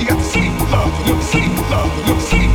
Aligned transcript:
You 0.00 0.06
got 0.06 0.18
to 0.18 0.24
sleep, 0.24 0.52
love. 0.72 1.06
You 1.06 1.14
got 1.14 1.20
to 1.20 1.26
sleep, 1.26 1.70
love. 1.70 1.98
You 1.98 2.04
got 2.14 2.20
to 2.20 2.26
sleep. 2.26 2.45